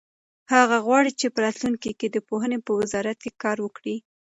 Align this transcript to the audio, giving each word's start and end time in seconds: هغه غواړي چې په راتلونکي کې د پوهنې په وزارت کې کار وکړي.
هغه 0.53 0.77
غواړي 0.85 1.11
چې 1.19 1.27
په 1.33 1.39
راتلونکي 1.45 1.91
کې 1.99 2.07
د 2.11 2.17
پوهنې 2.29 2.59
په 2.65 2.71
وزارت 2.79 3.17
کې 3.23 3.31
کار 3.43 3.57
وکړي. 3.65 3.95